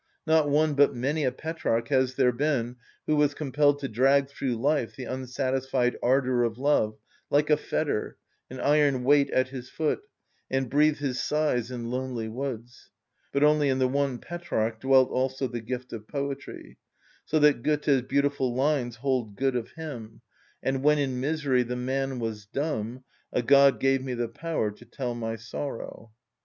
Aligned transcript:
Not 0.25 0.49
one 0.49 0.73
but 0.73 0.95
many 0.95 1.25
a 1.25 1.31
Petrarch 1.31 1.89
has 1.89 2.15
there 2.15 2.31
been 2.31 2.77
who 3.05 3.15
was 3.15 3.35
compelled 3.35 3.77
to 3.81 3.87
drag 3.87 4.29
through 4.29 4.55
life 4.55 4.95
the 4.95 5.05
unsatisfied 5.05 5.95
ardour 6.01 6.41
of 6.43 6.57
love, 6.57 6.97
like 7.29 7.51
a 7.51 7.55
fetter, 7.55 8.17
an 8.49 8.59
iron 8.59 9.03
weight 9.03 9.29
at 9.29 9.49
his 9.49 9.69
foot, 9.69 10.01
and 10.49 10.71
breathe 10.71 10.97
his 10.97 11.21
sighs 11.23 11.69
in 11.69 11.91
lonely 11.91 12.27
woods; 12.27 12.89
but 13.31 13.43
only 13.43 13.69
in 13.69 13.77
the 13.77 13.87
one 13.87 14.17
Petrarch 14.17 14.79
dwelt 14.81 15.11
also 15.11 15.45
the 15.47 15.61
gift 15.61 15.93
of 15.93 16.07
poetry; 16.07 16.79
so 17.23 17.37
that 17.37 17.61
Goethe's 17.61 18.01
beautiful 18.01 18.55
lines 18.55 18.95
hold 18.95 19.35
good 19.35 19.55
of 19.55 19.69
him:— 19.73 20.21
"And 20.63 20.81
when 20.81 20.97
in 20.97 21.19
misery 21.19 21.61
the 21.61 21.75
man 21.75 22.17
was 22.17 22.47
dumb 22.47 23.03
A 23.31 23.43
god 23.43 23.79
gave 23.79 24.03
me 24.03 24.15
the 24.15 24.27
power 24.29 24.71
to 24.71 24.83
tell 24.83 25.13
my 25.13 25.35
sorrow." 25.35 26.11